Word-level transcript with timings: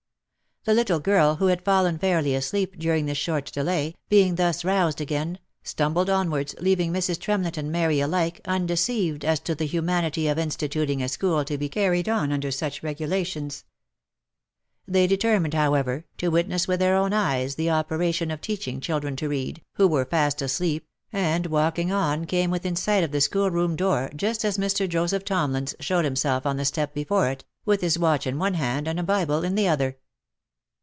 The 0.63 0.75
little 0.75 0.99
girl 0.99 1.37
who 1.37 1.47
had 1.47 1.63
fallen 1.65 1.97
fairly 1.97 2.35
asleep, 2.35 2.77
during 2.77 3.07
this 3.07 3.17
short 3.17 3.51
delay, 3.51 3.95
being 4.09 4.35
thus 4.35 4.63
roused 4.63 5.01
again, 5.01 5.39
stumbled 5.63 6.07
onwards, 6.07 6.53
leaving 6.61 6.93
Mrs. 6.93 7.19
Tremlett 7.19 7.57
and 7.57 7.71
Mary 7.71 7.99
alike 7.99 8.39
undeceived 8.45 9.25
as 9.25 9.39
to 9.39 9.55
the 9.55 9.65
humanity 9.65 10.27
of 10.27 10.37
instituting 10.37 11.01
a 11.01 11.09
school 11.09 11.43
to 11.45 11.57
be 11.57 11.67
carried 11.67 12.07
on 12.07 12.31
under 12.31 12.51
such 12.51 12.83
regulations. 12.83 13.63
They 14.87 15.07
determined, 15.07 15.55
however, 15.55 16.05
to 16.19 16.27
witness 16.27 16.67
with 16.67 16.79
their 16.79 16.95
own 16.95 17.11
eyes 17.11 17.55
the 17.55 17.71
operation 17.71 18.29
of 18.29 18.39
teaching 18.39 18.79
children 18.79 19.15
to 19.15 19.29
read, 19.29 19.63
who 19.77 19.87
were 19.87 20.05
fast 20.05 20.43
asleep, 20.43 20.85
and 21.11 21.47
walking 21.47 21.91
on 21.91 22.25
came 22.25 22.51
within 22.51 22.75
sight 22.75 23.03
of 23.03 23.09
the 23.11 23.19
school 23.21 23.49
room 23.49 23.75
door 23.75 24.11
just 24.15 24.45
as 24.45 24.59
Mr. 24.59 24.87
Joseph 24.87 25.25
Tomlins 25.25 25.73
showed 25.79 26.05
himself 26.05 26.45
on 26.45 26.57
the 26.57 26.65
step 26.65 26.93
before 26.93 27.29
it, 27.31 27.43
with 27.65 27.81
his 27.81 27.97
watch 27.97 28.27
in 28.27 28.37
one 28.37 28.53
hand 28.53 28.87
and 28.87 28.99
a 28.99 29.03
bible 29.03 29.43
in 29.43 29.55
the 29.55 29.67
other. 29.67 29.97